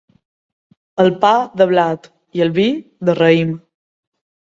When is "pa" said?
1.27-1.31